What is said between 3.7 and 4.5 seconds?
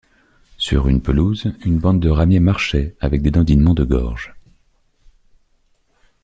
de gorge.